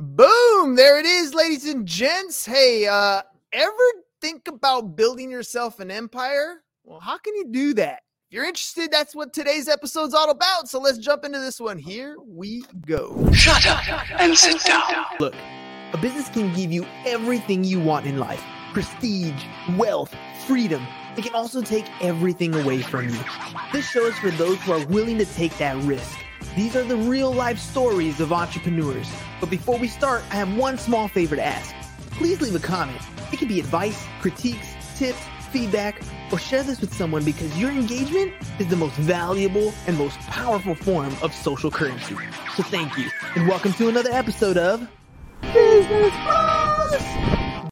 [0.00, 0.76] Boom!
[0.76, 2.46] There it is, ladies and gents.
[2.46, 3.20] Hey, uh,
[3.52, 3.92] ever
[4.22, 6.62] think about building yourself an empire?
[6.84, 8.00] Well, how can you do that?
[8.30, 10.70] If you're interested, that's what today's episode's all about.
[10.70, 11.76] So let's jump into this one.
[11.76, 13.30] Here we go.
[13.34, 15.04] Shut up and sit down.
[15.20, 15.34] Look,
[15.92, 18.42] a business can give you everything you want in life
[18.72, 19.44] prestige,
[19.76, 20.14] wealth,
[20.46, 20.82] freedom.
[21.18, 23.20] It can also take everything away from you.
[23.70, 26.18] This show is for those who are willing to take that risk.
[26.56, 29.08] These are the real life stories of entrepreneurs.
[29.38, 31.72] But before we start, I have one small favor to ask.
[32.10, 33.00] Please leave a comment.
[33.32, 34.66] It can be advice, critiques,
[34.98, 36.02] tips, feedback,
[36.32, 40.74] or share this with someone because your engagement is the most valuable and most powerful
[40.74, 42.16] form of social currency.
[42.56, 44.88] So thank you, and welcome to another episode of
[45.52, 47.70] Business Boss.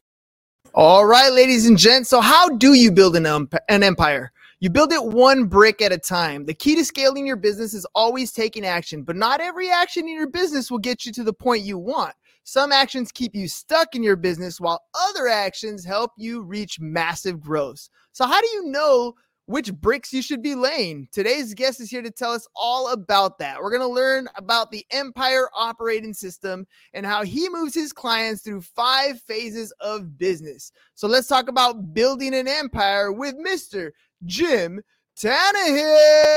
[0.73, 2.09] All right, ladies and gents.
[2.09, 4.31] So, how do you build an, um, an empire?
[4.61, 6.45] You build it one brick at a time.
[6.45, 10.13] The key to scaling your business is always taking action, but not every action in
[10.13, 12.13] your business will get you to the point you want.
[12.43, 17.39] Some actions keep you stuck in your business, while other actions help you reach massive
[17.39, 17.87] growth.
[18.11, 19.13] So, how do you know
[19.45, 21.07] which bricks you should be laying?
[21.13, 23.61] Today's guest is here to tell us all about that.
[23.61, 28.41] We're going to learn about the Empire operating system and how he moves his clients
[28.41, 30.73] through five phases of business.
[30.95, 33.91] So, let's talk about building an empire with Mr.
[34.25, 34.81] Jim
[35.17, 36.35] Tannehill.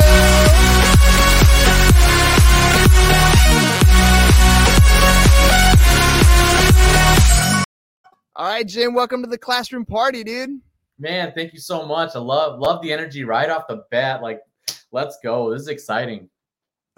[8.34, 10.60] All right, Jim, welcome to the classroom party, dude.
[10.98, 12.14] Man, thank you so much.
[12.14, 14.22] I love love the energy right off the bat.
[14.22, 14.41] Like,
[14.91, 15.53] let's go.
[15.53, 16.28] This is exciting.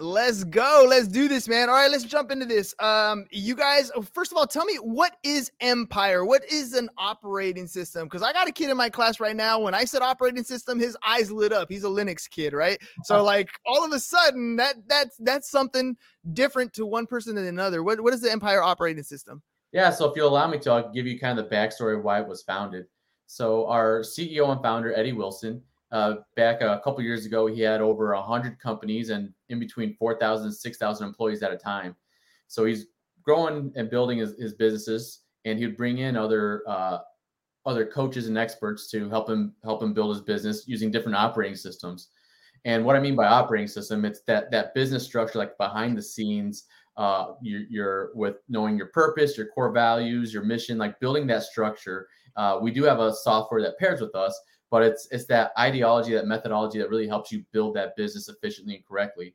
[0.01, 0.85] Let's go.
[0.89, 1.69] Let's do this, man.
[1.69, 2.75] All right, let's jump into this.
[2.79, 6.25] Um, you guys, oh, first of all, tell me what is Empire?
[6.25, 8.03] What is an operating system?
[8.03, 9.57] Because I got a kid in my class right now.
[9.57, 11.69] When I said operating system, his eyes lit up.
[11.71, 12.77] He's a Linux kid, right?
[13.03, 15.95] So, like, all of a sudden, that that's that's something
[16.33, 17.81] different to one person than another.
[17.81, 19.41] What what is the Empire operating system?
[19.71, 19.91] Yeah.
[19.91, 22.19] So, if you allow me to, I'll give you kind of the backstory of why
[22.19, 22.87] it was founded.
[23.27, 25.61] So, our CEO and founder Eddie Wilson
[25.95, 30.47] uh, back a couple years ago, he had over 100 companies and in between 4,000
[30.47, 31.95] and 6,000 employees at a time.
[32.47, 32.87] So he's
[33.23, 36.97] growing and building his, his businesses, and he would bring in other uh,
[37.65, 41.55] other coaches and experts to help him help him build his business using different operating
[41.55, 42.09] systems.
[42.65, 46.03] And what I mean by operating system, it's that that business structure, like behind the
[46.03, 46.65] scenes,
[46.97, 51.43] uh, you're, you're with knowing your purpose, your core values, your mission, like building that
[51.43, 52.09] structure.
[52.35, 54.37] Uh, we do have a software that pairs with us,
[54.75, 58.75] but it's it's that ideology, that methodology that really helps you build that business efficiently
[58.75, 59.33] and correctly.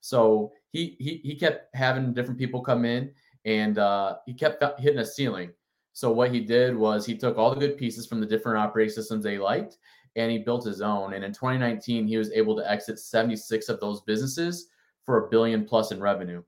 [0.00, 3.10] So he he he kept having different people come in,
[3.46, 5.50] and uh, he kept hitting a ceiling.
[5.94, 8.92] So what he did was he took all the good pieces from the different operating
[8.92, 9.78] systems they liked,
[10.14, 11.14] and he built his own.
[11.14, 14.66] And in 2019, he was able to exit 76 of those businesses
[15.06, 16.42] for a billion plus in revenue.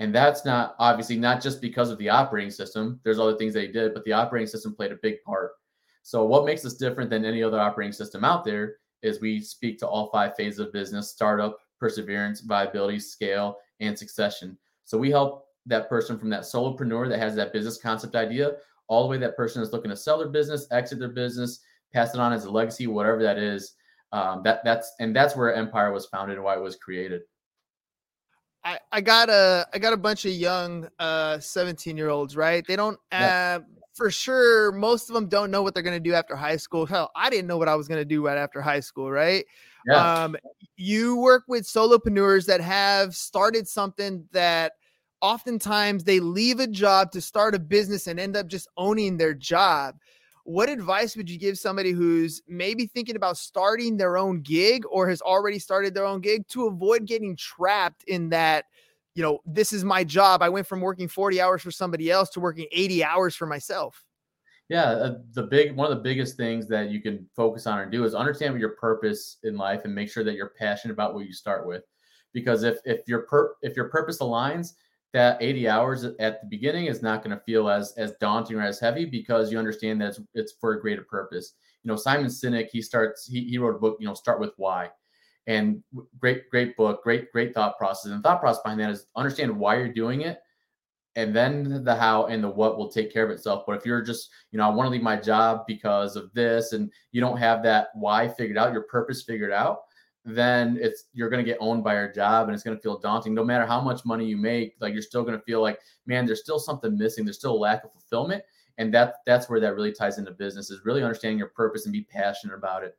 [0.00, 3.00] And that's not obviously not just because of the operating system.
[3.04, 5.52] There's other things that he did, but the operating system played a big part.
[6.06, 9.76] So, what makes us different than any other operating system out there is we speak
[9.80, 14.56] to all five phases of business startup, perseverance, viability, scale, and succession.
[14.84, 18.52] So, we help that person from that solopreneur that has that business concept idea
[18.86, 21.58] all the way that person is looking to sell their business, exit their business,
[21.92, 23.72] pass it on as a legacy, whatever that is.
[24.12, 27.22] Um, that that's and that's where Empire was founded and why it was created.
[28.62, 32.64] I, I got a I got a bunch of young uh 17 year olds, right?
[32.64, 33.58] They don't uh,
[33.96, 36.84] for sure most of them don't know what they're going to do after high school.
[36.84, 39.44] Hell, I didn't know what I was going to do right after high school, right?
[39.86, 40.24] Yeah.
[40.24, 40.36] Um,
[40.76, 44.72] you work with solopreneurs that have started something that
[45.22, 49.32] oftentimes they leave a job to start a business and end up just owning their
[49.32, 49.96] job.
[50.44, 55.08] What advice would you give somebody who's maybe thinking about starting their own gig or
[55.08, 58.66] has already started their own gig to avoid getting trapped in that
[59.16, 60.42] you know, this is my job.
[60.42, 64.04] I went from working 40 hours for somebody else to working 80 hours for myself.
[64.68, 67.90] Yeah, uh, the big one of the biggest things that you can focus on and
[67.90, 71.14] do is understand what your purpose in life and make sure that you're passionate about
[71.14, 71.84] what you start with.
[72.34, 74.74] Because if if your per if your purpose aligns,
[75.14, 78.62] that 80 hours at the beginning is not going to feel as as daunting or
[78.62, 81.54] as heavy because you understand that it's, it's for a greater purpose.
[81.84, 84.52] You know, Simon Sinek, he starts he, he wrote a book, you know, start with
[84.56, 84.90] why
[85.46, 85.82] and
[86.18, 89.76] great great book great great thought process and thought process behind that is understand why
[89.76, 90.40] you're doing it
[91.16, 93.64] and then the how and the what will take care of itself.
[93.66, 96.72] But if you're just you know i want to leave my job because of this
[96.72, 99.80] and you don't have that why figured out your purpose figured out
[100.24, 102.98] then it's you're going to get owned by your job and it's going to feel
[102.98, 103.32] daunting.
[103.32, 106.26] No matter how much money you make like you're still going to feel like man
[106.26, 107.24] there's still something missing.
[107.24, 108.44] There's still a lack of fulfillment
[108.78, 111.92] and that that's where that really ties into business is really understanding your purpose and
[111.92, 112.96] be passionate about it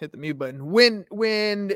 [0.00, 0.70] hit the mute button.
[0.70, 1.72] When when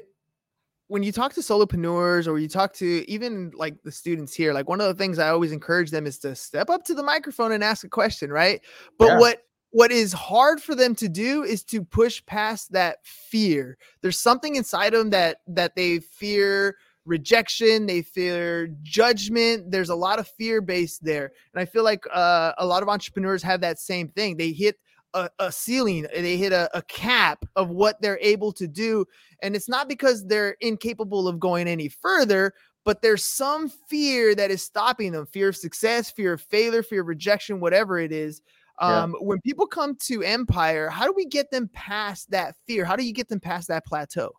[0.88, 4.68] when you talk to solopreneurs or you talk to even like the students here, like
[4.68, 7.52] one of the things I always encourage them is to step up to the microphone
[7.52, 8.60] and ask a question, right?
[8.98, 9.18] But yeah.
[9.18, 9.38] what
[9.70, 13.76] what is hard for them to do is to push past that fear.
[14.02, 16.76] There's something inside them that that they fear
[17.06, 19.70] rejection, they fear judgment.
[19.70, 21.32] There's a lot of fear based there.
[21.52, 24.36] And I feel like uh, a lot of entrepreneurs have that same thing.
[24.36, 24.76] They hit
[25.14, 29.06] a, a ceiling, they hit a, a cap of what they're able to do.
[29.42, 32.52] And it's not because they're incapable of going any further,
[32.84, 37.00] but there's some fear that is stopping them fear of success, fear of failure, fear
[37.00, 38.42] of rejection, whatever it is.
[38.80, 39.26] Um, yeah.
[39.26, 42.84] When people come to Empire, how do we get them past that fear?
[42.84, 44.32] How do you get them past that plateau?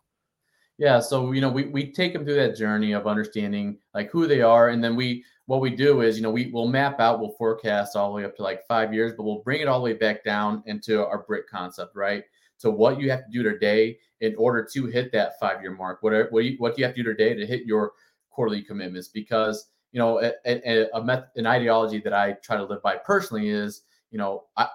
[0.78, 4.26] Yeah, so you know, we we take them through that journey of understanding like who
[4.26, 7.20] they are, and then we what we do is you know we will map out,
[7.20, 9.78] we'll forecast all the way up to like five years, but we'll bring it all
[9.78, 12.24] the way back down into our brick concept, right?
[12.56, 16.02] So what you have to do today in order to hit that five year mark,
[16.02, 17.92] what are, what, you, what do you have to do today to hit your
[18.30, 19.08] quarterly commitments?
[19.08, 23.48] Because you know a, a, a an ideology that I try to live by personally
[23.48, 24.68] is you know I,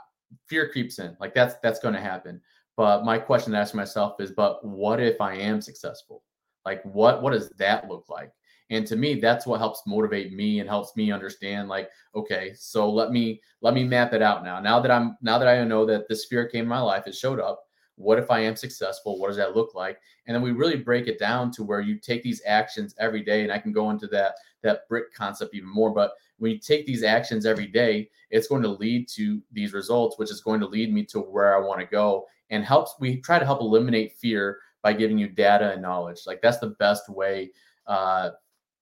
[0.47, 2.41] fear creeps in, like that's that's going to happen
[2.77, 6.23] but my question to ask myself is, but what if I am successful?
[6.65, 8.31] Like what what does that look like?
[8.71, 12.89] And to me, that's what helps motivate me and helps me understand, like, okay, so
[12.89, 14.59] let me let me map it out now.
[14.59, 17.15] Now that I'm now that I know that the spirit came in my life, it
[17.15, 17.63] showed up.
[17.95, 19.19] What if I am successful?
[19.19, 19.99] What does that look like?
[20.25, 23.43] And then we really break it down to where you take these actions every day.
[23.43, 25.93] And I can go into that that brick concept even more.
[25.93, 30.17] But when you take these actions every day, it's going to lead to these results,
[30.17, 33.19] which is going to lead me to where I want to go and helps we
[33.21, 37.09] try to help eliminate fear by giving you data and knowledge like that's the best
[37.09, 37.49] way
[37.87, 38.29] uh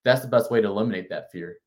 [0.04, 1.58] that's the best way to eliminate that fear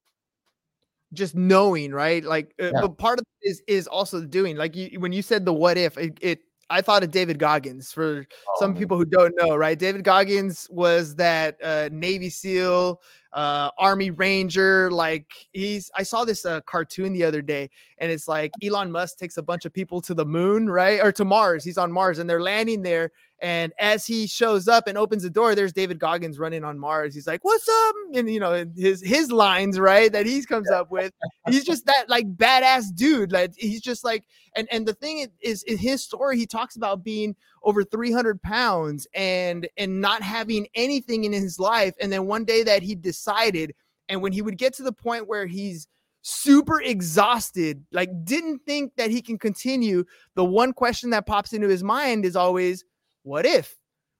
[1.12, 2.80] just knowing right like uh, yeah.
[2.80, 5.76] but part of it is is also doing like you, when you said the what
[5.76, 6.40] if it, it
[6.72, 9.78] I thought of David Goggins for oh, some people who don't know, right?
[9.78, 12.98] David Goggins was that uh, Navy SEAL,
[13.34, 14.90] uh, Army Ranger.
[14.90, 17.68] Like he's, I saw this uh, cartoon the other day,
[17.98, 21.12] and it's like Elon Musk takes a bunch of people to the moon, right, or
[21.12, 21.62] to Mars.
[21.62, 25.30] He's on Mars, and they're landing there, and as he shows up and opens the
[25.30, 27.12] door, there's David Goggins running on Mars.
[27.12, 30.92] He's like, "What's up?" And you know his his lines, right, that he comes up
[30.92, 31.12] with.
[31.48, 33.32] He's just that like badass dude.
[33.32, 34.24] Like he's just like,
[34.54, 37.34] and and the thing is, in his story, he talks about being
[37.64, 42.62] over 300 pounds and and not having anything in his life, and then one day
[42.62, 43.74] that he decided,
[44.08, 45.88] and when he would get to the point where he's
[46.22, 50.04] super exhausted, like didn't think that he can continue,
[50.36, 52.84] the one question that pops into his mind is always
[53.22, 53.76] what if?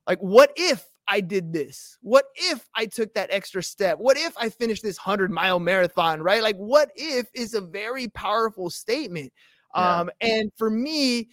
[0.06, 1.98] Like, what if I did this?
[2.00, 3.98] What if I took that extra step?
[3.98, 6.42] What if I finished this 100 mile marathon, right?
[6.42, 9.32] Like, what if is a very powerful statement.
[9.74, 10.00] Yeah.
[10.00, 11.28] Um, and for me,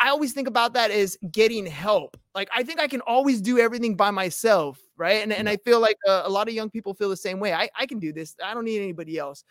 [0.00, 2.16] I always think about that as getting help.
[2.34, 5.22] Like, I think I can always do everything by myself, right?
[5.22, 7.52] And, and I feel like a, a lot of young people feel the same way.
[7.52, 9.44] I, I can do this, I don't need anybody else.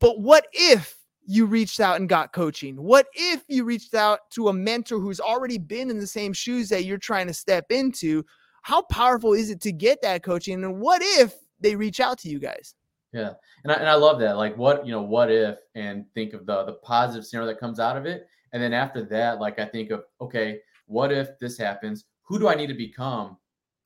[0.00, 2.76] But what if you reached out and got coaching?
[2.76, 6.68] What if you reached out to a mentor who's already been in the same shoes
[6.70, 8.24] that you're trying to step into?
[8.62, 10.64] How powerful is it to get that coaching?
[10.64, 12.74] And what if they reach out to you guys?
[13.12, 13.32] Yeah.
[13.64, 14.36] And I, and I love that.
[14.36, 17.78] Like what, you know, what if and think of the the positive scenario that comes
[17.78, 18.26] out of it.
[18.52, 22.04] And then after that, like I think of, okay, what if this happens?
[22.22, 23.36] Who do I need to become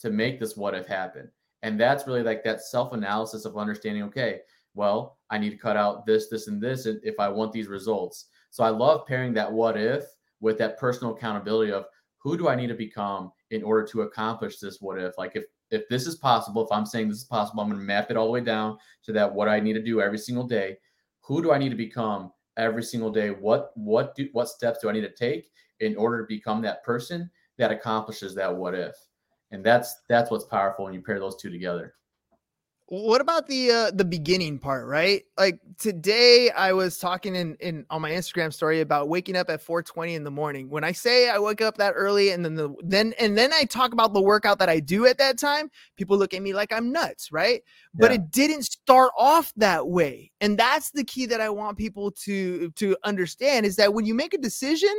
[0.01, 1.31] to make this what if happen?
[1.63, 4.41] And that's really like that self-analysis of understanding, okay,
[4.77, 8.27] well, I need to cut out this, this, and this if I want these results.
[8.51, 10.05] So I love pairing that what if
[10.41, 11.87] with that personal accountability of
[12.19, 15.17] who do I need to become in order to accomplish this what if?
[15.19, 17.85] Like if if this is possible, if I'm saying this is possible, I'm going to
[17.85, 20.47] map it all the way down to that what I need to do every single
[20.47, 20.77] day.
[21.23, 23.31] Who do I need to become every single day?
[23.31, 26.85] What what do what steps do I need to take in order to become that
[26.85, 28.95] person that accomplishes that what if?
[29.51, 31.95] And that's that's what's powerful when you pair those two together.
[32.89, 35.25] What about the uh, the beginning part, right?
[35.37, 39.61] Like today I was talking in, in on my Instagram story about waking up at
[39.61, 40.71] 4:20 in the morning.
[40.71, 43.65] When I say I wake up that early and then the then and then I
[43.65, 46.73] talk about the workout that I do at that time, people look at me like
[46.73, 47.61] I'm nuts, right?
[47.93, 48.17] But yeah.
[48.17, 50.31] it didn't start off that way.
[50.41, 54.15] And that's the key that I want people to to understand is that when you
[54.15, 54.95] make a decision,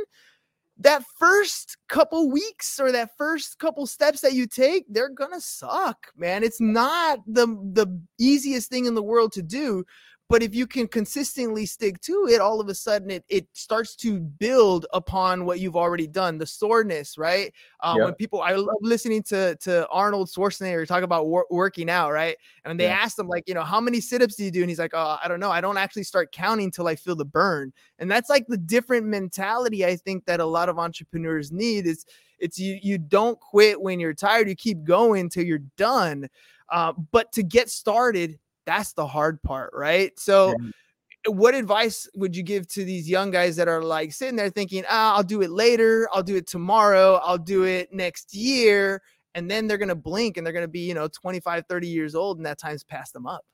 [0.78, 6.12] that first couple weeks or that first couple steps that you take they're gonna suck
[6.16, 6.44] man.
[6.44, 9.84] It's not the the easiest thing in the world to do
[10.28, 13.96] but if you can consistently stick to it all of a sudden it, it starts
[13.96, 17.52] to build upon what you've already done the soreness right?
[17.80, 18.04] Um, yep.
[18.06, 22.36] when people i love listening to to arnold schwarzenegger talk about wor- working out right?
[22.64, 22.98] And they yeah.
[23.00, 24.60] asked him like you know how many sit-ups do you do?
[24.60, 25.50] And he's like oh i don't know.
[25.50, 27.72] I don't actually start counting till i feel the burn.
[27.98, 32.04] And that's like the different mentality i think that a lot of entrepreneurs need is
[32.38, 34.48] it's you you don't quit when you're tired.
[34.48, 36.28] You keep going till you're done.
[36.70, 38.38] Uh, but to get started
[38.68, 40.12] that's the hard part, right?
[40.20, 41.32] So, yeah.
[41.32, 44.84] what advice would you give to these young guys that are like sitting there thinking,
[44.90, 49.00] ah, I'll do it later, I'll do it tomorrow, I'll do it next year,
[49.34, 51.88] and then they're going to blink and they're going to be, you know, 25, 30
[51.88, 53.44] years old and that time's passed them up.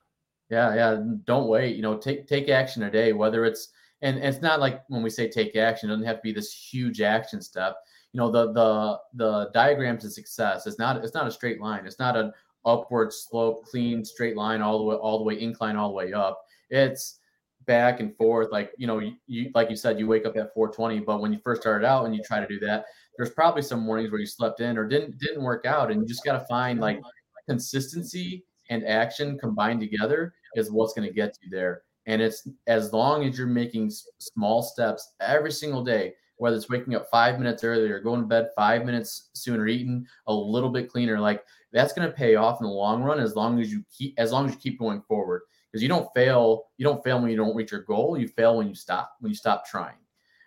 [0.49, 3.69] Yeah, yeah, don't wait, you know, take take action today whether it's
[4.01, 6.33] and, and it's not like when we say take action, it doesn't have to be
[6.33, 7.77] this huge action step.
[8.11, 11.85] You know, the the the diagram to success is not it's not a straight line.
[11.85, 12.33] It's not an
[12.65, 16.13] upward slope, clean, straight line all the way, all the way incline, all the way
[16.13, 16.41] up.
[16.69, 17.19] It's
[17.65, 18.49] back and forth.
[18.51, 21.33] Like, you know, you, you like you said, you wake up at 420, but when
[21.33, 22.85] you first started out and you try to do that,
[23.17, 25.91] there's probably some mornings where you slept in or didn't didn't work out.
[25.91, 27.01] And you just gotta find like
[27.47, 31.83] consistency and action combined together is what's gonna get you there.
[32.07, 36.95] And it's as long as you're making small steps every single day, whether it's waking
[36.95, 41.19] up five minutes earlier, going to bed five minutes sooner, eating a little bit cleaner,
[41.19, 44.13] like that's going to pay off in the long run as long as you keep
[44.17, 45.41] as long as you keep going forward.
[45.71, 48.57] Because you don't fail you don't fail when you don't reach your goal you fail
[48.57, 49.97] when you stop when you stop trying.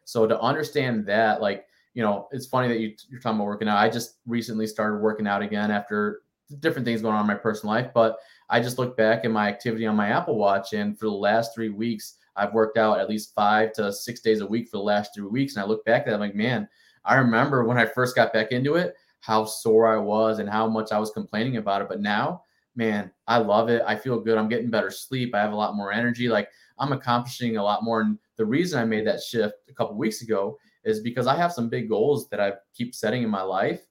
[0.04, 3.68] So to understand that like you know it's funny that you, you're talking about working
[3.68, 3.78] out.
[3.78, 6.22] I just recently started working out again after
[6.60, 8.16] different things going on in my personal life but
[8.48, 11.54] i just look back at my activity on my apple watch and for the last
[11.54, 14.82] three weeks i've worked out at least five to six days a week for the
[14.82, 16.68] last three weeks and i look back at it I'm like man
[17.04, 20.68] i remember when i first got back into it how sore I was and how
[20.68, 21.88] much I was complaining about it.
[21.88, 22.42] But now,
[22.76, 23.82] man, I love it.
[23.86, 24.38] I feel good.
[24.38, 25.34] I'm getting better sleep.
[25.34, 26.28] I have a lot more energy.
[26.28, 28.00] Like I'm accomplishing a lot more.
[28.00, 31.52] And the reason I made that shift a couple weeks ago is because I have
[31.52, 33.82] some big goals that I keep setting in my life.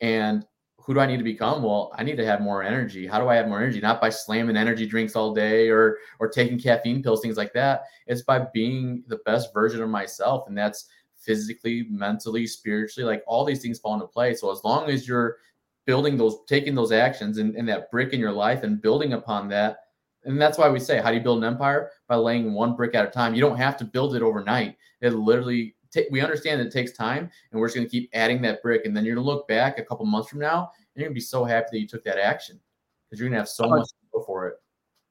[0.00, 0.46] And
[0.86, 1.64] who do I need to become?
[1.64, 3.08] Well, I need to have more energy.
[3.08, 3.80] How do I have more energy?
[3.80, 7.86] Not by slamming energy drinks all day or or taking caffeine pills, things like that.
[8.06, 10.46] It's by being the best version of myself.
[10.46, 14.34] And that's physically, mentally, spiritually, like all these things fall into play.
[14.34, 15.38] So as long as you're
[15.86, 19.48] building those, taking those actions and, and that brick in your life and building upon
[19.48, 19.78] that,
[20.24, 21.90] and that's why we say, how do you build an empire?
[22.08, 23.34] By laying one brick at a time.
[23.34, 24.76] You don't have to build it overnight.
[25.00, 28.10] It literally t- we understand that it takes time, and we're just going to keep
[28.12, 28.84] adding that brick.
[28.84, 31.14] And then you're going to look back a couple months from now, and you're going
[31.14, 32.60] to be so happy that you took that action
[33.08, 34.56] because you're going to have so much to go for it.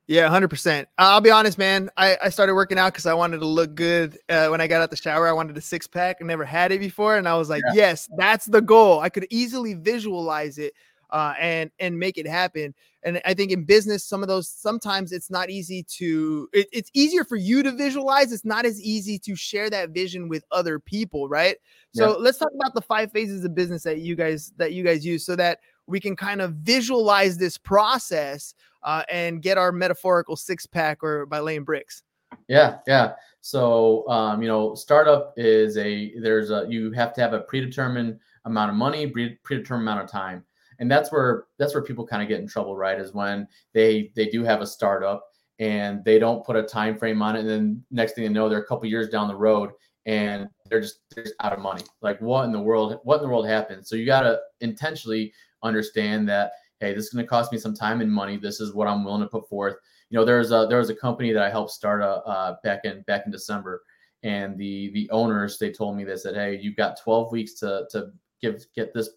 [0.08, 0.88] Yeah, hundred percent.
[1.00, 1.90] I'll be honest, man.
[1.98, 4.20] I, I started working out because I wanted to look good.
[4.30, 6.18] Uh, when I got out the shower, I wanted a six pack.
[6.22, 7.74] I never had it before, and I was like, yeah.
[7.74, 10.74] "Yes, that's the goal." I could easily visualize it
[11.10, 12.76] uh, and and make it happen.
[13.06, 16.50] And I think in business, some of those sometimes it's not easy to.
[16.54, 18.32] It, it's easier for you to visualize.
[18.32, 21.58] It's not as easy to share that vision with other people, right?
[21.94, 22.16] So yeah.
[22.18, 25.24] let's talk about the five phases of business that you guys that you guys use,
[25.24, 30.66] so that we can kind of visualize this process uh, and get our metaphorical six
[30.66, 32.02] pack or by laying bricks.
[32.48, 33.14] Yeah, yeah.
[33.42, 38.20] So um, you know, startup is a there's a you have to have a predetermined
[38.46, 40.44] amount of money, predetermined amount of time,
[40.80, 43.00] and that's where that's where people kind of get in trouble, right?
[43.00, 45.26] Is when they they do have a startup
[45.60, 48.50] and they don't put a time frame on it, and then next thing you know,
[48.50, 49.72] they're a couple years down the road
[50.06, 51.84] and they're just, they're just out of money.
[52.02, 53.00] Like what in the world?
[53.04, 53.86] What in the world happened?
[53.86, 57.74] So you got to intentionally understand that hey, this is going to cost me some
[57.74, 58.38] time and money.
[58.38, 59.76] This is what I'm willing to put forth.
[60.10, 62.82] You know, there's a there was a company that I helped start a, uh, back
[62.84, 63.82] in back in December,
[64.24, 67.86] and the the owners they told me they said, hey, you've got 12 weeks to
[67.92, 69.10] to give get this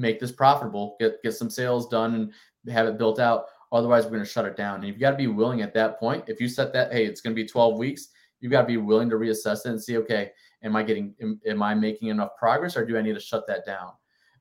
[0.00, 3.46] make this profitable, get get some sales done, and have it built out.
[3.72, 4.76] Otherwise, we're going to shut it down.
[4.76, 6.24] And you've got to be willing at that point.
[6.26, 8.08] If you set that, hey, it's going to be 12 weeks,
[8.40, 10.32] you've got to be willing to reassess it and see, okay,
[10.64, 13.46] am I getting, am, am I making enough progress, or do I need to shut
[13.46, 13.92] that down?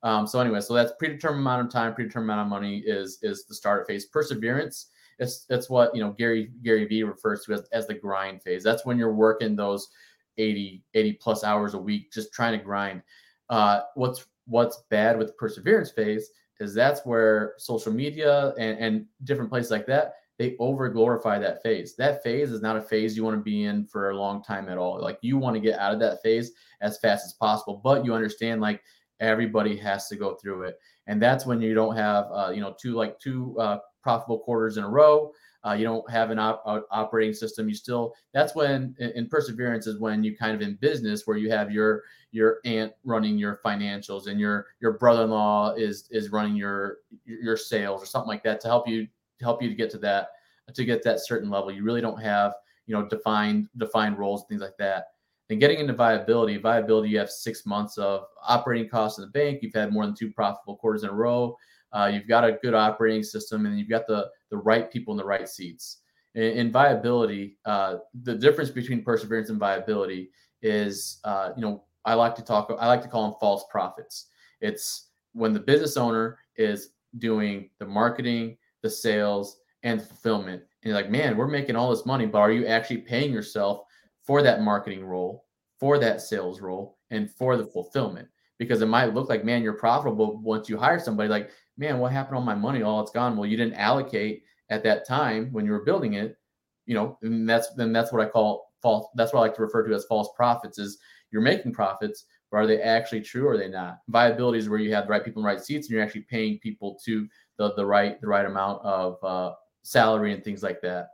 [0.01, 3.45] Um, so anyway, so that's predetermined amount of time, predetermined amount of money is is
[3.45, 4.05] the startup phase.
[4.05, 4.87] Perseverance,
[5.19, 8.63] it's that's what you know Gary Gary Vee refers to as, as the grind phase.
[8.63, 9.89] That's when you're working those
[10.37, 13.03] 80, 80 plus hours a week, just trying to grind.
[13.49, 19.49] Uh, what's what's bad with perseverance phase is that's where social media and, and different
[19.49, 21.97] places like that they over glorify that phase.
[21.97, 24.69] That phase is not a phase you want to be in for a long time
[24.69, 25.01] at all.
[25.01, 28.13] Like you want to get out of that phase as fast as possible, but you
[28.13, 28.81] understand like
[29.19, 30.79] everybody has to go through it
[31.09, 34.77] and that's when you don't have uh, you know two like two uh, profitable quarters
[34.77, 35.31] in a row
[35.67, 39.87] uh, you don't have an op- operating system you still that's when in, in, perseverance
[39.87, 43.59] is when you kind of in business where you have your your aunt running your
[43.65, 48.61] financials and your your brother-in-law is is running your your sales or something like that
[48.61, 50.29] to help you to help you to get to that
[50.73, 51.71] to get that certain level.
[51.71, 52.53] You really don't have,
[52.85, 55.07] you know, defined defined roles, things like that.
[55.49, 59.59] And getting into viability, viability, you have six months of operating costs in the bank.
[59.61, 61.57] You've had more than two profitable quarters in a row.
[61.91, 65.17] Uh, you've got a good operating system, and you've got the the right people in
[65.17, 65.97] the right seats.
[66.35, 70.31] In, in viability, uh, the difference between perseverance and viability
[70.61, 72.75] is, uh, you know, I like to talk.
[72.79, 74.27] I like to call them false profits.
[74.61, 80.89] It's when the business owner is doing the marketing, the sales, and the fulfillment, and
[80.89, 83.81] you're like, man, we're making all this money, but are you actually paying yourself
[84.23, 85.45] for that marketing role,
[85.79, 88.27] for that sales role, and for the fulfillment.
[88.59, 91.29] Because it might look like, man, you're profitable once you hire somebody.
[91.29, 92.83] Like, man, what happened on my money?
[92.83, 93.35] All it's gone.
[93.35, 96.37] Well, you didn't allocate at that time when you were building it.
[96.85, 99.07] You know, and that's then that's what I call false.
[99.15, 100.77] That's what I like to refer to as false profits.
[100.77, 100.97] Is
[101.31, 103.99] you're making profits, but are they actually true or are they not?
[104.09, 106.25] Viability is where you have the right people in the right seats and you're actually
[106.29, 110.81] paying people to the the right the right amount of uh, salary and things like
[110.81, 111.09] that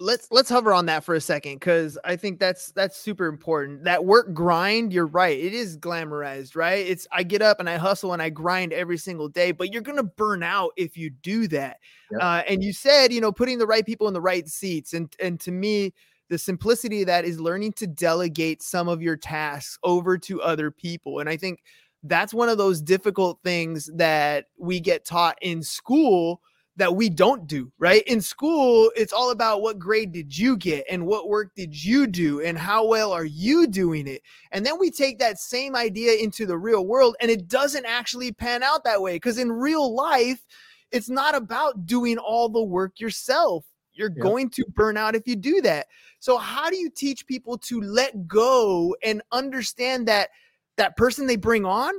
[0.00, 3.84] let's let's hover on that for a second because I think that's that's super important.
[3.84, 5.38] That work grind, you're right.
[5.38, 6.86] It is glamorized, right?
[6.86, 9.82] It's I get up and I hustle and I grind every single day, but you're
[9.82, 11.78] gonna burn out if you do that.
[12.12, 12.20] Yep.
[12.22, 15.14] Uh, and you said, you know, putting the right people in the right seats, and
[15.20, 15.92] and to me,
[16.28, 20.70] the simplicity of that is learning to delegate some of your tasks over to other
[20.70, 21.18] people.
[21.18, 21.62] And I think
[22.04, 26.40] that's one of those difficult things that we get taught in school
[26.78, 28.02] that we don't do, right?
[28.06, 32.06] In school, it's all about what grade did you get and what work did you
[32.06, 34.22] do and how well are you doing it.
[34.52, 38.32] And then we take that same idea into the real world and it doesn't actually
[38.32, 40.46] pan out that way because in real life,
[40.92, 43.66] it's not about doing all the work yourself.
[43.92, 45.88] You're going to burn out if you do that.
[46.20, 50.30] So how do you teach people to let go and understand that
[50.76, 51.92] that person they bring on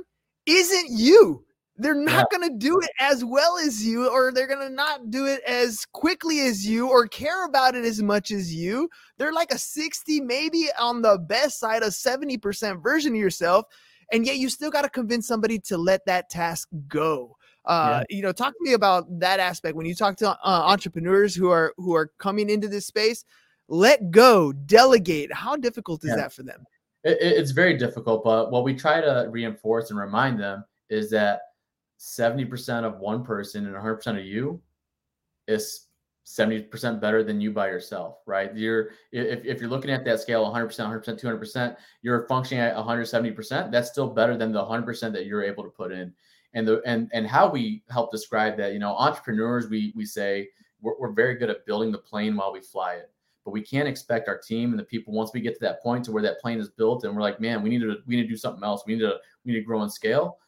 [0.46, 1.44] isn't you?
[1.80, 2.38] They're not yeah.
[2.38, 5.40] going to do it as well as you or they're going to not do it
[5.46, 9.58] as quickly as you or care about it as much as you they're like a
[9.58, 13.66] 60 maybe on the best side a 70% version of yourself
[14.12, 18.16] and yet you still got to convince somebody to let that task go uh, yeah.
[18.16, 21.48] you know talk to me about that aspect when you talk to uh, entrepreneurs who
[21.50, 23.24] are who are coming into this space
[23.68, 26.16] let go delegate how difficult is yeah.
[26.16, 26.64] that for them
[27.04, 31.40] it, it's very difficult but what we try to reinforce and remind them is that
[32.00, 34.60] 70% of one person and 100% of you
[35.46, 35.86] is
[36.24, 38.56] 70% better than you by yourself, right?
[38.56, 43.70] You're if, if you're looking at that scale 100%, 100%, 200%, you're functioning at 170%,
[43.70, 46.12] that's still better than the 100% that you're able to put in.
[46.54, 50.48] And the and and how we help describe that, you know, entrepreneurs we we say
[50.80, 53.12] we're, we're very good at building the plane while we fly it.
[53.44, 56.04] But we can't expect our team and the people once we get to that point
[56.06, 58.22] to where that plane is built and we're like, man, we need to we need
[58.22, 58.82] to do something else.
[58.86, 60.38] We need to we need to grow and scale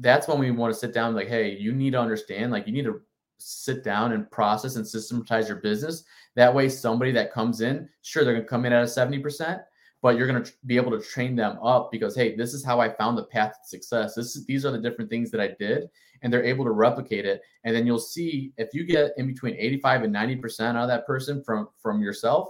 [0.00, 2.72] that's when we want to sit down like hey you need to understand like you
[2.72, 3.00] need to
[3.38, 6.04] sit down and process and systematize your business.
[6.36, 9.62] That way somebody that comes in sure they're going to come in at a 70%
[10.02, 12.80] but you're going to be able to train them up because hey this is how
[12.80, 14.14] i found the path to success.
[14.14, 15.88] This is, these are the different things that i did
[16.22, 19.56] and they're able to replicate it and then you'll see if you get in between
[19.56, 22.48] 85 and 90% out of that person from from yourself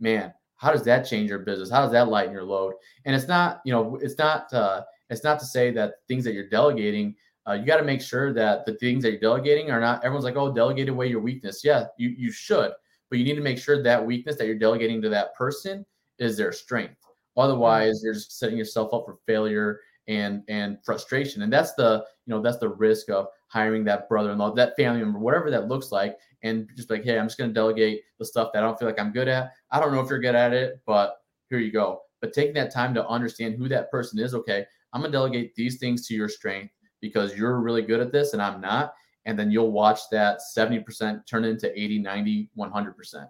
[0.00, 1.70] man how does that change your business?
[1.70, 2.74] How does that lighten your load?
[3.06, 6.34] And it's not you know it's not uh it's not to say that things that
[6.34, 7.14] you're delegating,
[7.48, 10.04] uh, you got to make sure that the things that you're delegating are not.
[10.04, 11.62] Everyone's like, oh, delegate away your weakness.
[11.64, 12.72] Yeah, you you should,
[13.08, 15.84] but you need to make sure that weakness that you're delegating to that person
[16.18, 16.96] is their strength.
[17.36, 21.42] Otherwise, you're just setting yourself up for failure and and frustration.
[21.42, 25.18] And that's the you know that's the risk of hiring that brother-in-law, that family member,
[25.18, 28.50] whatever that looks like, and just like, hey, I'm just going to delegate the stuff
[28.52, 29.52] that I don't feel like I'm good at.
[29.72, 31.16] I don't know if you're good at it, but
[31.48, 32.02] here you go.
[32.20, 35.54] But taking that time to understand who that person is, okay, I'm going to delegate
[35.54, 38.94] these things to your strength because you're really good at this and I'm not.
[39.26, 43.28] And then you'll watch that 70% turn into 80, 90, 100%.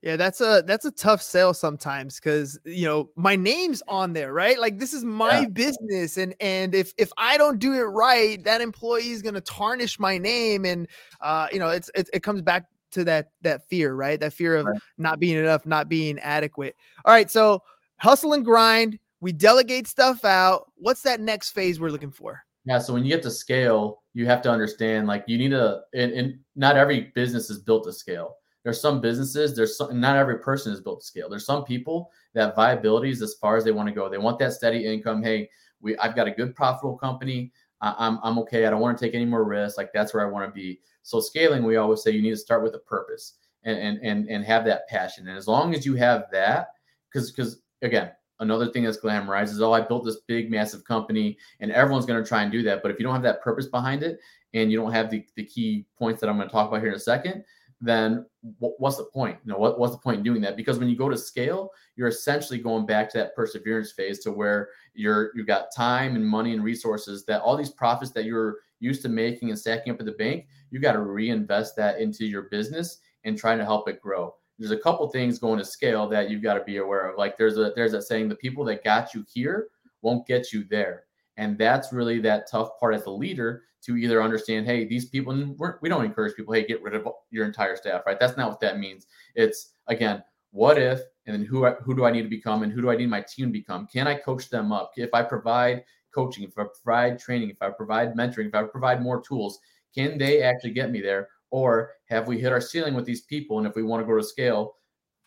[0.00, 4.32] Yeah, that's a that's a tough sale sometimes because you know my name's on there,
[4.32, 4.56] right?
[4.56, 5.48] Like this is my yeah.
[5.48, 9.98] business, and and if if I don't do it right, that employee is gonna tarnish
[9.98, 10.86] my name, and
[11.20, 14.20] uh, you know it's it, it comes back to that that fear, right?
[14.20, 14.80] That fear of right.
[14.98, 16.76] not being enough, not being adequate.
[17.04, 17.64] All right, so
[17.96, 20.70] hustle and grind we delegate stuff out.
[20.76, 22.42] What's that next phase we're looking for?
[22.64, 22.78] Yeah.
[22.78, 26.12] So when you get to scale, you have to understand like you need to, and,
[26.12, 28.36] and not every business is built to scale.
[28.64, 31.30] There's some businesses, there's some, not every person is built to scale.
[31.30, 34.08] There's some people that viability is as far as they want to go.
[34.08, 35.22] They want that steady income.
[35.22, 35.48] Hey,
[35.80, 37.52] we, I've got a good profitable company.
[37.80, 38.66] I, I'm, I'm okay.
[38.66, 39.78] I don't want to take any more risks.
[39.78, 40.80] Like that's where I want to be.
[41.02, 44.28] So scaling, we always say you need to start with a purpose and, and, and,
[44.28, 45.28] and have that passion.
[45.28, 46.68] And as long as you have that,
[47.10, 51.36] because, because again, another thing that's glamorized is oh i built this big massive company
[51.60, 53.66] and everyone's going to try and do that but if you don't have that purpose
[53.66, 54.18] behind it
[54.54, 56.90] and you don't have the, the key points that i'm going to talk about here
[56.90, 57.44] in a second
[57.80, 58.26] then
[58.58, 59.38] what's the point?
[59.44, 60.56] You know, what, what's the point in doing that?
[60.56, 64.32] Because when you go to scale, you're essentially going back to that perseverance phase to
[64.32, 68.58] where you're you've got time and money and resources that all these profits that you're
[68.80, 72.26] used to making and stacking up at the bank, you got to reinvest that into
[72.26, 74.34] your business and trying to help it grow.
[74.58, 77.16] There's a couple things going to scale that you've got to be aware of.
[77.16, 79.68] Like there's a there's a saying the people that got you here
[80.02, 81.04] won't get you there.
[81.36, 85.32] And that's really that tough part as a leader to either understand, hey, these people,
[85.32, 88.18] and we're, we do not encourage people, hey, get rid of your entire staff, right?
[88.18, 89.06] That's not what that means.
[89.36, 92.82] It's again, what if, and then who who do I need to become, and who
[92.82, 93.86] do I need my team to become?
[93.86, 94.92] Can I coach them up?
[94.96, 99.02] If I provide coaching, if I provide training, if I provide mentoring, if I provide
[99.02, 99.60] more tools,
[99.94, 101.28] can they actually get me there?
[101.50, 103.58] Or have we hit our ceiling with these people?
[103.58, 104.76] And if we want to go to scale,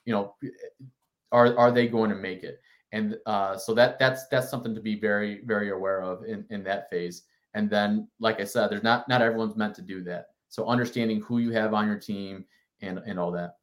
[0.05, 0.35] you know,
[1.31, 2.61] are are they going to make it?
[2.91, 6.63] And uh, so that that's that's something to be very very aware of in in
[6.63, 7.23] that phase.
[7.53, 10.27] And then, like I said, there's not not everyone's meant to do that.
[10.49, 12.45] So understanding who you have on your team
[12.81, 13.55] and and all that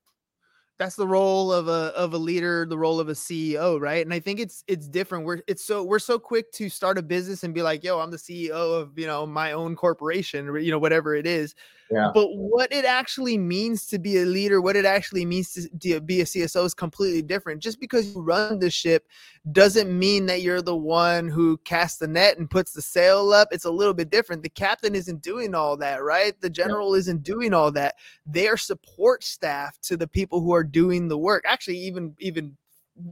[0.78, 4.14] that's the role of a of a leader the role of a ceo right and
[4.14, 7.42] i think it's it's different we're it's so we're so quick to start a business
[7.42, 10.70] and be like yo i'm the ceo of you know my own corporation or you
[10.70, 11.54] know whatever it is
[11.90, 12.10] yeah.
[12.12, 16.20] But what it actually means to be a leader, what it actually means to be
[16.20, 17.62] a CSO is completely different.
[17.62, 19.06] Just because you run the ship
[19.52, 23.48] doesn't mean that you're the one who casts the net and puts the sail up.
[23.52, 24.42] It's a little bit different.
[24.42, 26.38] The captain isn't doing all that, right?
[26.40, 27.00] The general yeah.
[27.00, 27.94] isn't doing all that.
[28.26, 31.44] They are support staff to the people who are doing the work.
[31.46, 32.56] Actually, even even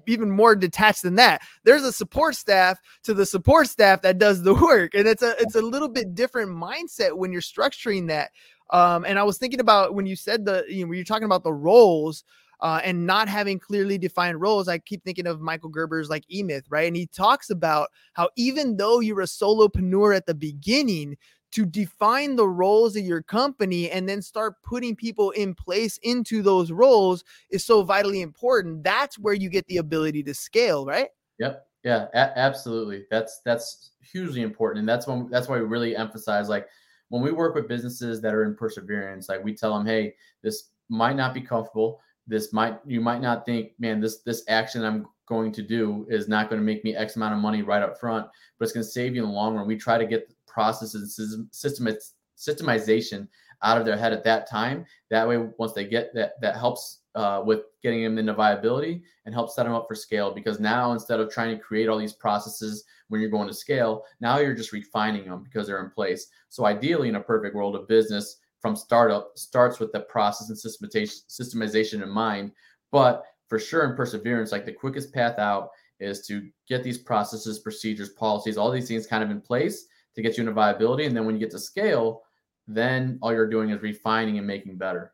[0.07, 1.43] even more detached than that.
[1.65, 5.35] There's a support staff to the support staff that does the work, and it's a
[5.41, 8.31] it's a little bit different mindset when you're structuring that.
[8.71, 11.25] Um, and I was thinking about when you said the, you know, when you're talking
[11.25, 12.25] about the roles
[12.61, 16.43] uh, and not having clearly defined roles, I keep thinking of Michael Gerber's like E
[16.43, 16.87] Myth, right?
[16.87, 21.17] And he talks about how even though you're a solopreneur at the beginning,
[21.53, 26.43] to define the roles of your company and then start putting people in place into
[26.43, 28.83] those roles is so vitally important.
[28.85, 31.09] That's where you get the ability to scale, right?
[31.39, 31.67] Yep.
[31.85, 33.05] Yeah, a- absolutely.
[33.13, 36.67] That's that's hugely important, and that's when that's why we really emphasize like
[37.11, 40.71] when we work with businesses that are in perseverance, like we tell them, hey, this
[40.89, 42.01] might not be comfortable.
[42.27, 46.27] This might you might not think, man, this this action I'm going to do is
[46.27, 48.27] not going to make me X amount of money right up front,
[48.59, 49.69] but it's going to save you in the long run.
[49.69, 51.89] We try to get the processes and system
[52.37, 53.29] systemization
[53.63, 54.85] out of their head at that time.
[55.11, 59.35] That way, once they get that, that helps uh, with getting them into viability and
[59.35, 60.35] help set them up for scale.
[60.35, 64.05] Because now instead of trying to create all these processes when you're going to scale,
[64.21, 66.29] now you're just refining them because they're in place.
[66.51, 70.59] So ideally, in a perfect world of business, from startup starts with the process and
[70.59, 72.53] systemization in mind.
[72.91, 77.61] But for sure, in perseverance, like the quickest path out is to get these processes,
[77.61, 81.05] procedures, policies, all these things kind of in place to get you into viability.
[81.05, 82.23] And then when you get to scale,
[82.67, 85.13] then all you're doing is refining and making better.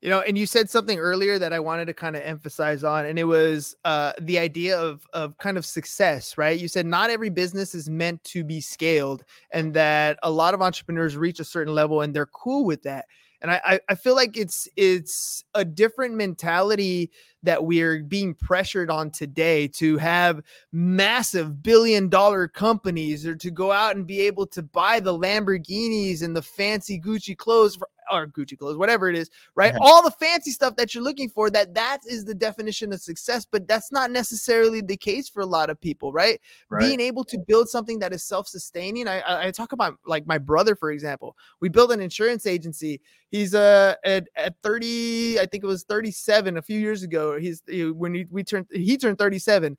[0.00, 3.06] You know, and you said something earlier that I wanted to kind of emphasize on,
[3.06, 6.60] and it was uh, the idea of of kind of success, right?
[6.60, 10.60] You said not every business is meant to be scaled, and that a lot of
[10.60, 13.06] entrepreneurs reach a certain level and they're cool with that.
[13.40, 17.10] And I, I feel like it's it's a different mentality
[17.44, 23.72] that we're being pressured on today to have massive billion dollar companies or to go
[23.72, 28.26] out and be able to buy the Lamborghinis and the fancy Gucci clothes for or
[28.26, 29.72] Gucci clothes, whatever it is, right?
[29.72, 29.78] Yeah.
[29.80, 33.46] All the fancy stuff that you're looking for, that that is the definition of success,
[33.50, 36.40] but that's not necessarily the case for a lot of people, right?
[36.68, 36.80] right.
[36.80, 39.08] Being able to build something that is self-sustaining.
[39.08, 41.36] I, I, I talk about like my brother, for example.
[41.60, 43.00] We built an insurance agency.
[43.30, 47.38] He's uh at, at 30, I think it was 37 a few years ago.
[47.38, 49.76] He's he, when he, we turned he turned 37.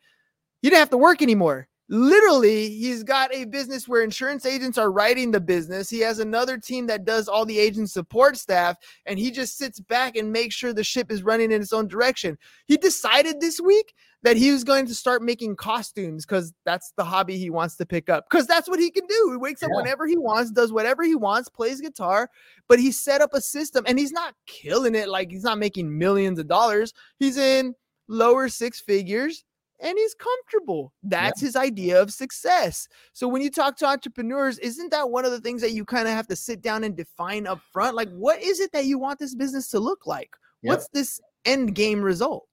[0.61, 4.91] He didn't have to work anymore literally he's got a business where insurance agents are
[4.91, 5.89] writing the business.
[5.89, 9.79] He has another team that does all the agent support staff and he just sits
[9.79, 12.37] back and makes sure the ship is running in its own direction.
[12.65, 13.93] He decided this week
[14.23, 17.85] that he was going to start making costumes because that's the hobby he wants to
[17.85, 19.29] pick up because that's what he can do.
[19.31, 19.77] He wakes up yeah.
[19.77, 22.29] whenever he wants does whatever he wants plays guitar
[22.67, 25.95] but he set up a system and he's not killing it like he's not making
[25.95, 26.93] millions of dollars.
[27.19, 27.75] He's in
[28.07, 29.43] lower six figures
[29.79, 30.93] and he's comfortable.
[31.03, 31.47] That's yeah.
[31.47, 32.87] his idea of success.
[33.13, 36.07] So when you talk to entrepreneurs, isn't that one of the things that you kind
[36.07, 37.95] of have to sit down and define up front?
[37.95, 40.31] Like, what is it that you want this business to look like?
[40.61, 42.47] What's this end game result?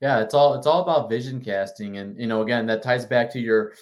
[0.00, 3.30] Yeah, it's all it's all about vision casting, and you know, again, that ties back
[3.32, 3.72] to your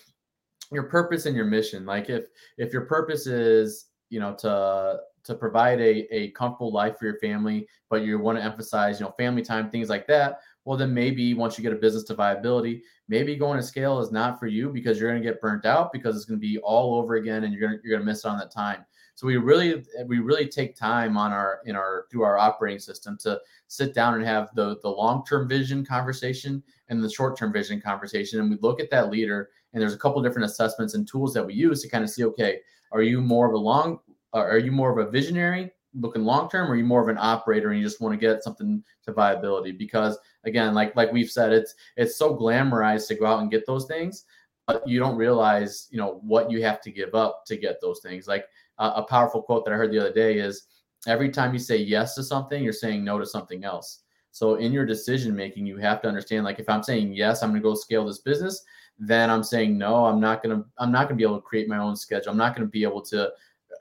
[0.72, 1.84] your purpose and your mission.
[1.84, 2.26] Like, if
[2.56, 7.18] if your purpose is you know to to provide a, a comfortable life for your
[7.18, 10.94] family, but you want to emphasize, you know, family time, things like that well, then
[10.94, 14.46] maybe once you get a business to viability, maybe going to scale is not for
[14.46, 17.16] you because you're going to get burnt out because it's going to be all over
[17.16, 18.84] again and you're going to, you're going to miss on that time.
[19.16, 23.16] So we really we really take time on our in our through our operating system
[23.18, 27.52] to sit down and have the the long term vision conversation and the short term
[27.52, 29.50] vision conversation, and we look at that leader.
[29.72, 32.24] And there's a couple different assessments and tools that we use to kind of see,
[32.24, 32.60] okay,
[32.92, 33.98] are you more of a long,
[34.32, 37.18] are you more of a visionary looking long term, or are you more of an
[37.18, 39.72] operator and you just want to get something to viability?
[39.72, 43.66] Because again, like like we've said, it's it's so glamorized to go out and get
[43.66, 44.24] those things,
[44.66, 48.00] but you don't realize, you know, what you have to give up to get those
[48.00, 48.26] things.
[48.26, 48.46] Like
[48.78, 50.66] uh, a powerful quote that I heard the other day is
[51.06, 54.00] every time you say yes to something, you're saying no to something else.
[54.30, 57.50] So in your decision making, you have to understand like if I'm saying yes, I'm
[57.50, 58.64] going to go scale this business,
[58.98, 61.46] then I'm saying no, I'm not going to I'm not going to be able to
[61.46, 62.32] create my own schedule.
[62.32, 63.30] I'm not going to be able to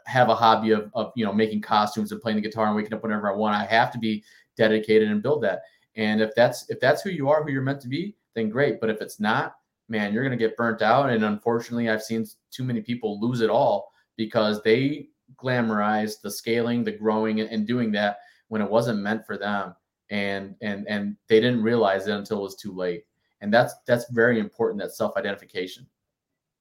[0.06, 2.94] have a hobby of, of you know making costumes and playing the guitar and waking
[2.94, 3.56] up whenever I want.
[3.56, 4.24] I have to be
[4.58, 5.62] dedicated and build that.
[5.96, 8.80] And if that's if that's who you are, who you're meant to be, then great.
[8.80, 9.56] But if it's not,
[9.90, 11.10] man, you're to get burnt out.
[11.10, 16.84] And unfortunately, I've seen too many people lose it all because they glamorized the scaling,
[16.84, 19.76] the growing, and doing that when it wasn't meant for them,
[20.10, 23.06] and and and they didn't realize it until it was too late.
[23.42, 24.82] And that's that's very important.
[24.82, 25.88] That self identification.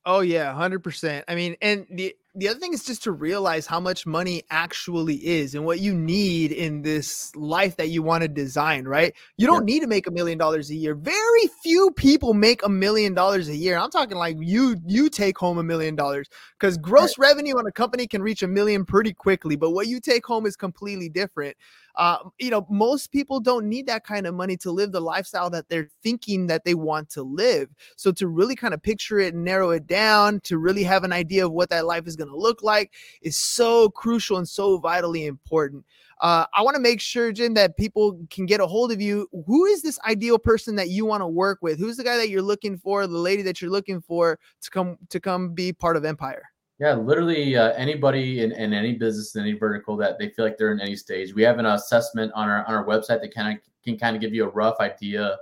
[0.04, 1.24] Oh yeah, hundred percent.
[1.28, 5.16] I mean, and the the other thing is just to realize how much money actually
[5.16, 9.14] is and what you need in this life that you want to design, right?
[9.36, 10.94] You don't need to make a million dollars a year.
[10.94, 13.76] Very few people make a million dollars a year.
[13.76, 17.28] I'm talking like you you take home a million dollars because gross right.
[17.28, 20.46] revenue on a company can reach a million pretty quickly, but what you take home
[20.46, 21.56] is completely different
[21.96, 25.50] uh, you know, most people don't need that kind of money to live the lifestyle
[25.50, 27.68] that they're thinking that they want to live.
[27.96, 31.12] So to really kind of picture it and narrow it down, to really have an
[31.12, 34.78] idea of what that life is going to look like is so crucial and so
[34.78, 35.84] vitally important.
[36.20, 39.28] Uh, I want to make sure, Jim, that people can get a hold of you.
[39.46, 41.80] Who is this ideal person that you want to work with?
[41.80, 44.98] Who's the guy that you're looking for, the lady that you're looking for to come
[45.08, 46.44] to come be part of Empire?
[46.78, 50.58] Yeah, literally uh, anybody in, in any business in any vertical that they feel like
[50.58, 51.34] they're in any stage.
[51.34, 54.22] We have an assessment on our on our website that kind of can kind of
[54.22, 55.36] give you a rough idea.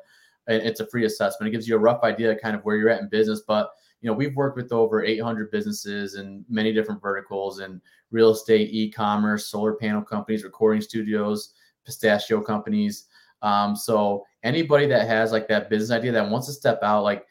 [0.48, 1.48] And it's a free assessment.
[1.48, 3.42] It gives you a rough idea kind of where you're at in business.
[3.46, 8.30] But you know, we've worked with over 800 businesses in many different verticals and real
[8.30, 13.06] estate, e-commerce, solar panel companies, recording studios, pistachio companies.
[13.42, 17.26] Um, so anybody that has like that business idea that wants to step out, like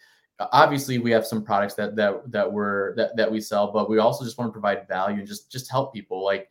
[0.51, 3.99] obviously we have some products that that that we're that, that we sell but we
[3.99, 6.49] also just want to provide value and just just help people like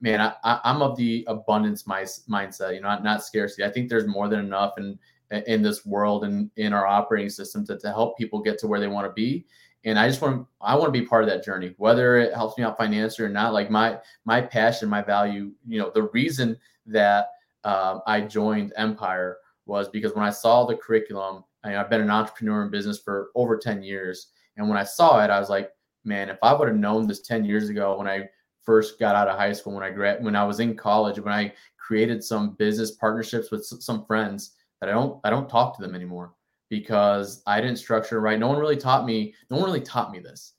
[0.00, 3.70] man I, I am of the abundance my, mindset you know not, not scarcity i
[3.70, 4.98] think there's more than enough in
[5.30, 8.80] in this world and in our operating system to, to help people get to where
[8.80, 9.44] they want to be
[9.84, 12.56] and i just want i want to be part of that journey whether it helps
[12.56, 16.56] me out financially or not like my my passion my value you know the reason
[16.86, 17.30] that
[17.64, 22.10] um, i joined empire was because when i saw the curriculum I have been an
[22.10, 24.28] entrepreneur in business for over 10 years.
[24.56, 25.70] And when I saw it, I was like,
[26.04, 28.28] man, if I would have known this 10 years ago when I
[28.62, 31.34] first got out of high school, when I grad, when I was in college, when
[31.34, 35.82] I created some business partnerships with some friends that I don't, I don't talk to
[35.82, 36.34] them anymore
[36.68, 38.38] because I didn't structure right.
[38.38, 39.34] No one really taught me.
[39.50, 40.54] No one really taught me this,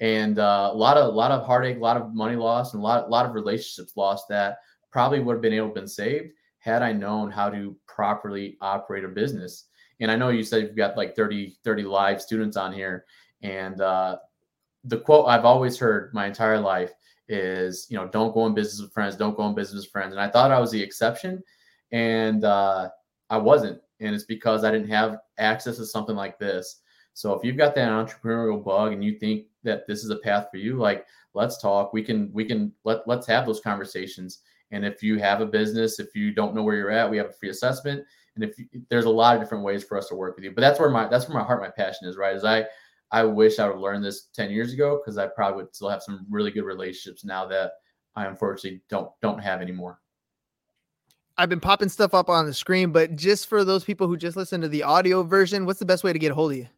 [0.00, 2.82] and uh, a lot of, a lot of heartache, a lot of money lost, and
[2.82, 4.58] a lot, a lot of relationships lost that
[4.90, 9.04] probably would have been able to been saved had I known how to properly operate
[9.04, 9.66] a business.
[10.00, 13.04] And I know you said you've got like 30, 30 live students on here.
[13.42, 14.18] And uh,
[14.84, 16.92] the quote I've always heard my entire life
[17.28, 20.12] is, you know, don't go in business with friends, don't go in business with friends.
[20.12, 21.42] And I thought I was the exception.
[21.90, 22.90] And uh,
[23.30, 23.80] I wasn't.
[24.00, 26.80] And it's because I didn't have access to something like this.
[27.14, 30.48] So if you've got that entrepreneurial bug and you think that this is a path
[30.50, 31.92] for you, like let's talk.
[31.92, 34.40] We can we can let let's have those conversations.
[34.70, 37.26] And if you have a business, if you don't know where you're at, we have
[37.26, 38.04] a free assessment
[38.34, 38.56] and if
[38.88, 40.90] there's a lot of different ways for us to work with you but that's where
[40.90, 42.64] my that's where my heart my passion is right is i
[43.10, 45.88] i wish i would have learned this 10 years ago because i probably would still
[45.88, 47.72] have some really good relationships now that
[48.16, 50.00] i unfortunately don't don't have anymore
[51.38, 54.36] I've been popping stuff up on the screen, but just for those people who just
[54.36, 56.68] listen to the audio version, what's the best way to get a hold of you?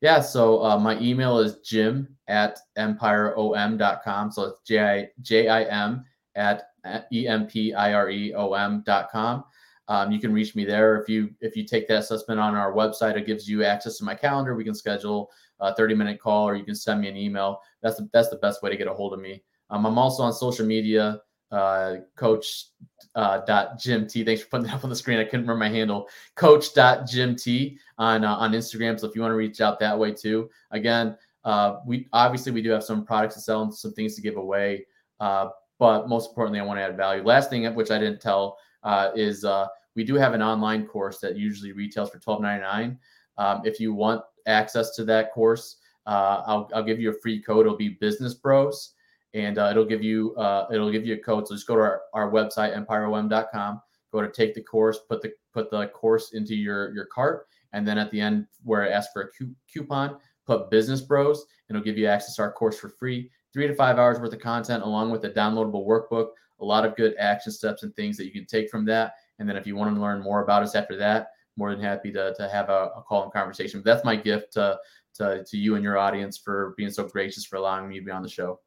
[0.00, 4.30] Yeah, so uh, my email is jim at empireom.com.
[4.30, 6.04] So it's J I J I M
[6.36, 6.68] at
[7.12, 9.44] E M P I R E O M.com.
[9.88, 12.72] Um, you can reach me there if you if you take that assessment on our
[12.72, 13.16] website.
[13.16, 14.54] It gives you access to my calendar.
[14.54, 17.60] We can schedule a 30 minute call, or you can send me an email.
[17.82, 19.42] That's the that's the best way to get a hold of me.
[19.70, 22.66] Um, I'm also on social media, uh, Coach
[23.14, 24.24] uh, dot Jim T.
[24.24, 25.18] Thanks for putting that up on the screen.
[25.18, 26.08] I couldn't remember my handle.
[26.34, 28.98] Coach dot Jim T on uh, on Instagram.
[28.98, 32.62] So if you want to reach out that way too, again, uh, we obviously we
[32.62, 34.86] do have some products to sell and some things to give away.
[35.20, 37.22] Uh, but most importantly, I want to add value.
[37.22, 41.18] Last thing, which I didn't tell, uh, is uh, we do have an online course
[41.20, 42.96] that usually retails for $12.99.
[43.38, 47.40] Um, if you want access to that course, uh, I'll, I'll give you a free
[47.40, 47.66] code.
[47.66, 48.94] It'll be Business Bros.
[49.34, 51.46] And uh, it'll give you uh, it'll give you a code.
[51.46, 53.80] So just go to our, our website empireom.com.
[54.12, 57.86] Go to take the course, put the put the course into your your cart, and
[57.86, 61.76] then at the end where it asks for a cu- coupon, put Business Bros, and
[61.76, 63.30] it'll give you access to our course for free.
[63.52, 66.28] Three to five hours worth of content, along with a downloadable workbook,
[66.60, 69.14] a lot of good action steps and things that you can take from that.
[69.38, 72.12] And then if you want to learn more about us after that, more than happy
[72.12, 73.80] to, to have a, a call and conversation.
[73.80, 74.78] But that's my gift to,
[75.14, 78.10] to, to you and your audience for being so gracious for allowing me to be
[78.10, 78.60] on the show.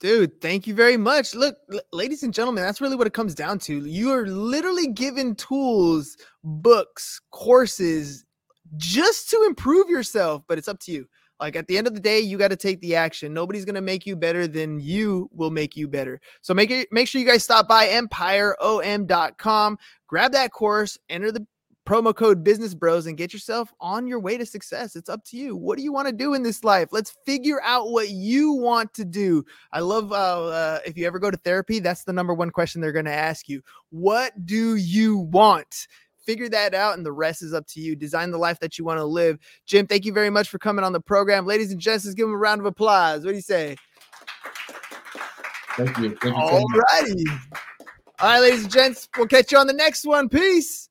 [0.00, 1.34] Dude, thank you very much.
[1.34, 3.84] Look, l- ladies and gentlemen, that's really what it comes down to.
[3.84, 8.24] You are literally given tools, books, courses
[8.76, 11.08] just to improve yourself, but it's up to you.
[11.40, 13.32] Like at the end of the day, you got to take the action.
[13.32, 16.20] Nobody's gonna make you better than you will make you better.
[16.42, 21.46] So make it make sure you guys stop by empireom.com, grab that course, enter the
[21.88, 24.94] promo code business bros and get yourself on your way to success.
[24.94, 25.56] It's up to you.
[25.56, 26.90] What do you want to do in this life?
[26.92, 29.42] Let's figure out what you want to do.
[29.72, 32.82] I love uh, uh, if you ever go to therapy, that's the number one question
[32.82, 33.62] they're going to ask you.
[33.88, 35.88] What do you want?
[36.26, 37.96] Figure that out, and the rest is up to you.
[37.96, 39.38] Design the life that you want to live.
[39.64, 41.46] Jim, thank you very much for coming on the program.
[41.46, 43.24] Ladies and gents, let's give him a round of applause.
[43.24, 43.76] What do you say?
[45.70, 46.14] Thank you.
[46.16, 47.24] Thank you All righty.
[48.20, 50.28] All right, ladies and gents, we'll catch you on the next one.
[50.28, 50.90] Peace.